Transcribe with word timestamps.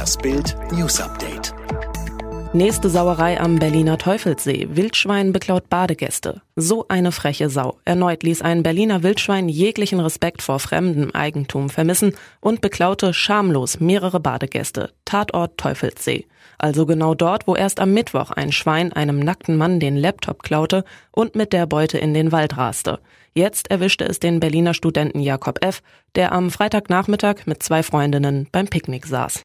Das 0.00 0.16
Bild 0.16 0.56
News 0.72 0.98
Update. 0.98 1.52
Nächste 2.54 2.88
Sauerei 2.88 3.38
am 3.38 3.58
Berliner 3.58 3.98
Teufelssee. 3.98 4.68
Wildschwein 4.70 5.34
beklaut 5.34 5.68
Badegäste. 5.68 6.40
So 6.56 6.86
eine 6.88 7.12
freche 7.12 7.50
Sau. 7.50 7.76
Erneut 7.84 8.22
ließ 8.22 8.40
ein 8.40 8.62
Berliner 8.62 9.02
Wildschwein 9.02 9.50
jeglichen 9.50 10.00
Respekt 10.00 10.40
vor 10.40 10.58
fremdem 10.58 11.10
Eigentum 11.10 11.68
vermissen 11.68 12.14
und 12.40 12.62
beklaute 12.62 13.12
schamlos 13.12 13.78
mehrere 13.78 14.20
Badegäste. 14.20 14.90
Tatort 15.04 15.58
Teufelssee. 15.58 16.24
Also 16.56 16.86
genau 16.86 17.14
dort, 17.14 17.46
wo 17.46 17.54
erst 17.54 17.78
am 17.78 17.92
Mittwoch 17.92 18.30
ein 18.30 18.52
Schwein 18.52 18.94
einem 18.94 19.18
nackten 19.18 19.58
Mann 19.58 19.80
den 19.80 19.98
Laptop 19.98 20.42
klaute 20.42 20.84
und 21.12 21.34
mit 21.34 21.52
der 21.52 21.66
Beute 21.66 21.98
in 21.98 22.14
den 22.14 22.32
Wald 22.32 22.56
raste. 22.56 23.00
Jetzt 23.34 23.70
erwischte 23.70 24.06
es 24.06 24.18
den 24.18 24.40
Berliner 24.40 24.72
Studenten 24.72 25.20
Jakob 25.20 25.62
F., 25.62 25.82
der 26.14 26.32
am 26.32 26.50
Freitagnachmittag 26.50 27.44
mit 27.44 27.62
zwei 27.62 27.82
Freundinnen 27.82 28.48
beim 28.50 28.66
Picknick 28.66 29.04
saß. 29.04 29.42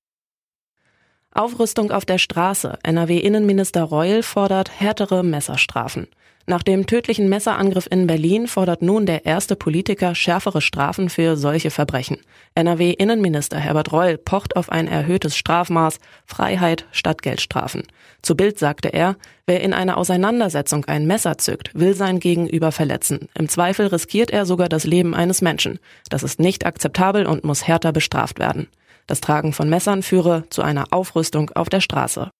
Aufrüstung 1.35 1.91
auf 1.91 2.05
der 2.05 2.17
Straße. 2.17 2.79
NRW-Innenminister 2.83 3.83
Reul 3.83 4.23
fordert 4.23 4.71
härtere 4.79 5.21
Messerstrafen. 5.21 6.07
Nach 6.47 6.63
dem 6.63 6.85
tödlichen 6.85 7.27
Messerangriff 7.27 7.87
in 7.91 8.07
Berlin 8.07 8.47
fordert 8.47 8.81
nun 8.81 9.05
der 9.05 9.25
erste 9.25 9.57
Politiker 9.57 10.15
schärfere 10.15 10.61
Strafen 10.61 11.09
für 11.09 11.35
solche 11.35 11.71
Verbrechen. 11.71 12.19
NRW-Innenminister 12.53 13.57
Herbert 13.57 13.91
Reul 13.91 14.17
pocht 14.17 14.55
auf 14.55 14.71
ein 14.71 14.87
erhöhtes 14.87 15.35
Strafmaß, 15.35 15.99
Freiheit 16.25 16.85
statt 16.91 17.21
Geldstrafen. 17.21 17.83
Zu 18.21 18.37
Bild 18.37 18.57
sagte 18.57 18.93
er, 18.93 19.17
wer 19.45 19.59
in 19.59 19.73
einer 19.73 19.97
Auseinandersetzung 19.97 20.85
ein 20.85 21.05
Messer 21.05 21.37
zückt, 21.37 21.71
will 21.73 21.95
sein 21.95 22.21
Gegenüber 22.21 22.71
verletzen. 22.71 23.27
Im 23.33 23.49
Zweifel 23.49 23.87
riskiert 23.87 24.31
er 24.31 24.45
sogar 24.45 24.69
das 24.69 24.85
Leben 24.85 25.13
eines 25.13 25.41
Menschen. 25.41 25.79
Das 26.09 26.23
ist 26.23 26.39
nicht 26.39 26.65
akzeptabel 26.65 27.25
und 27.25 27.43
muss 27.43 27.67
härter 27.67 27.91
bestraft 27.91 28.39
werden. 28.39 28.67
Das 29.07 29.21
Tragen 29.21 29.53
von 29.53 29.69
Messern 29.69 30.01
führe 30.01 30.43
zu 30.49 30.61
einer 30.61 30.85
Aufrüstung 30.91 31.51
auf 31.51 31.69
der 31.69 31.81
Straße. 31.81 32.31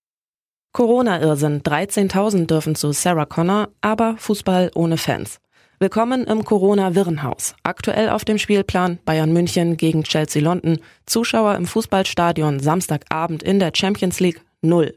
Corona-Irrsinn. 0.74 1.62
13.000 1.62 2.48
dürfen 2.48 2.76
zu 2.76 2.92
Sarah 2.92 3.26
Connor, 3.26 3.70
aber 3.82 4.16
Fußball 4.18 4.72
ohne 4.76 4.98
Fans. 4.98 5.40
Willkommen 5.80 6.24
im 6.24 6.44
Corona-Wirrenhaus. 6.44 7.56
Aktuell 7.64 8.10
auf 8.10 8.26
dem 8.26 8.38
Spielplan 8.38 8.98
Bayern 9.06 9.32
München 9.32 9.78
gegen 9.78 10.04
Chelsea 10.04 10.42
London. 10.42 10.80
Zuschauer 11.06 11.56
im 11.56 11.66
Fußballstadion 11.66 12.60
Samstagabend 12.60 13.44
in 13.44 13.60
der 13.60 13.72
Champions 13.76 14.20
League 14.20 14.42
null. 14.62 14.96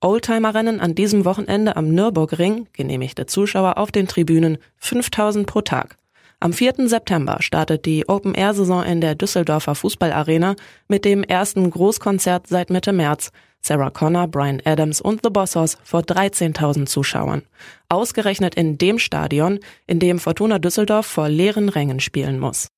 Oldtimer-Rennen 0.00 0.80
an 0.80 0.94
diesem 0.94 1.24
Wochenende 1.24 1.76
am 1.76 1.88
Nürburgring, 1.88 2.66
genehmigte 2.72 3.26
Zuschauer 3.26 3.78
auf 3.78 3.92
den 3.92 4.08
Tribünen 4.08 4.58
5000 4.78 5.46
pro 5.46 5.62
Tag. 5.62 5.96
Am 6.44 6.52
4. 6.52 6.74
September 6.88 7.38
startet 7.40 7.86
die 7.86 8.06
Open-Air-Saison 8.06 8.84
in 8.84 9.00
der 9.00 9.14
Düsseldorfer 9.14 9.74
Fußballarena 9.74 10.56
mit 10.88 11.06
dem 11.06 11.22
ersten 11.22 11.70
Großkonzert 11.70 12.48
seit 12.48 12.68
Mitte 12.68 12.92
März. 12.92 13.32
Sarah 13.62 13.88
Connor, 13.88 14.28
Brian 14.28 14.60
Adams 14.62 15.00
und 15.00 15.20
The 15.24 15.30
Bossos 15.30 15.78
vor 15.84 16.02
13.000 16.02 16.84
Zuschauern. 16.84 17.44
Ausgerechnet 17.88 18.56
in 18.56 18.76
dem 18.76 18.98
Stadion, 18.98 19.58
in 19.86 20.00
dem 20.00 20.18
Fortuna 20.18 20.58
Düsseldorf 20.58 21.06
vor 21.06 21.30
leeren 21.30 21.70
Rängen 21.70 22.00
spielen 22.00 22.38
muss. 22.38 22.68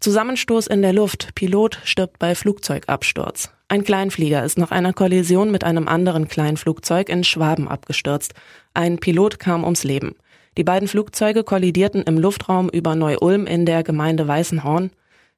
Zusammenstoß 0.00 0.66
in 0.66 0.80
der 0.80 0.94
Luft. 0.94 1.34
Pilot 1.34 1.78
stirbt 1.84 2.18
bei 2.18 2.34
Flugzeugabsturz. 2.34 3.50
Ein 3.68 3.84
Kleinflieger 3.84 4.42
ist 4.46 4.56
nach 4.56 4.70
einer 4.70 4.94
Kollision 4.94 5.50
mit 5.50 5.62
einem 5.62 5.88
anderen 5.88 6.26
Kleinflugzeug 6.26 7.10
in 7.10 7.22
Schwaben 7.22 7.68
abgestürzt. 7.68 8.32
Ein 8.72 8.96
Pilot 8.98 9.38
kam 9.38 9.62
ums 9.62 9.84
Leben. 9.84 10.14
Die 10.56 10.64
beiden 10.64 10.88
Flugzeuge 10.88 11.44
kollidierten 11.44 12.02
im 12.02 12.18
Luftraum 12.18 12.68
über 12.68 12.94
Neu-Ulm 12.94 13.46
in 13.46 13.66
der 13.66 13.82
Gemeinde 13.82 14.26
Weißenhorn. 14.26 14.90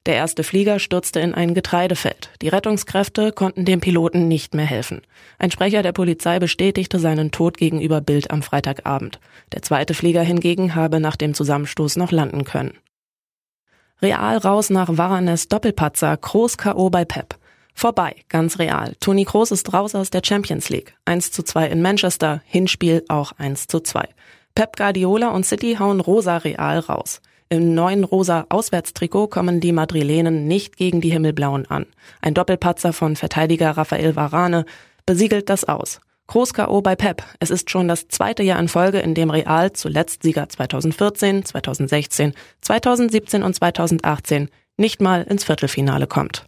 Der 0.05 0.15
erste 0.15 0.43
Flieger 0.43 0.79
stürzte 0.79 1.21
in 1.21 1.33
ein 1.33 1.53
Getreidefeld. 1.53 2.31
Die 2.41 2.49
Rettungskräfte 2.49 3.31
konnten 3.31 3.63
dem 3.63 3.79
Piloten 3.79 4.27
nicht 4.27 4.53
mehr 4.53 4.65
helfen. 4.65 5.01
Ein 5.39 5.51
Sprecher 5.51 5.81
der 5.81 5.93
Polizei 5.93 6.39
bestätigte 6.39 6.99
seinen 6.99 7.31
Tod 7.31 7.57
gegenüber 7.57 8.01
Bild 8.01 8.31
am 8.31 8.41
Freitagabend. 8.41 9.19
Der 9.53 9.61
zweite 9.61 9.93
Flieger 9.93 10.23
hingegen 10.23 10.75
habe 10.75 10.99
nach 10.99 11.15
dem 11.15 11.33
Zusammenstoß 11.33 11.95
noch 11.95 12.11
landen 12.11 12.43
können. 12.43 12.77
Real 14.01 14.37
raus 14.37 14.69
nach 14.69 14.89
Varanes 14.97 15.47
Doppelpatzer, 15.47 16.17
Groß 16.17 16.57
K.O. 16.57 16.89
bei 16.89 17.05
Pep. 17.05 17.37
Vorbei, 17.73 18.15
ganz 18.27 18.59
real. 18.59 18.95
Toni 18.99 19.23
Kroos 19.25 19.51
ist 19.51 19.73
raus 19.73 19.95
aus 19.95 20.09
der 20.09 20.21
Champions 20.23 20.69
League. 20.69 20.95
1 21.05 21.31
zu 21.31 21.43
2 21.43 21.67
in 21.67 21.81
Manchester, 21.81 22.41
Hinspiel 22.45 23.03
auch 23.07 23.31
1 23.37 23.67
zu 23.67 23.79
2. 23.79 24.07
Pep 24.55 24.75
Guardiola 24.75 25.29
und 25.29 25.47
City 25.47 25.77
hauen 25.79 25.99
Rosa 25.99 26.37
Real 26.37 26.77
raus. 26.77 27.21
Im 27.49 27.73
neuen 27.73 28.03
rosa 28.03 28.45
Auswärtstrikot 28.49 29.27
kommen 29.27 29.59
die 29.59 29.71
Madrilenen 29.71 30.47
nicht 30.47 30.77
gegen 30.77 31.01
die 31.01 31.09
Himmelblauen 31.09 31.65
an. 31.65 31.87
Ein 32.21 32.35
Doppelpatzer 32.35 32.93
von 32.93 33.15
Verteidiger 33.15 33.71
Rafael 33.71 34.15
Varane 34.15 34.65
besiegelt 35.07 35.49
das 35.49 35.63
aus. 35.63 36.01
Groß 36.27 36.53
K.O. 36.53 36.81
bei 36.81 36.95
Pep. 36.95 37.23
Es 37.39 37.49
ist 37.49 37.71
schon 37.71 37.87
das 37.87 38.07
zweite 38.09 38.43
Jahr 38.43 38.59
in 38.59 38.67
Folge, 38.67 38.99
in 38.99 39.15
dem 39.15 39.31
Real 39.31 39.73
zuletzt 39.73 40.21
Sieger 40.21 40.47
2014, 40.47 41.45
2016, 41.45 42.33
2017 42.61 43.43
und 43.43 43.55
2018 43.55 44.49
nicht 44.77 45.01
mal 45.01 45.23
ins 45.23 45.43
Viertelfinale 45.43 46.05
kommt. 46.05 46.45